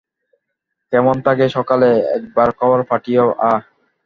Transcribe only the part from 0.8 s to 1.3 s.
কেমন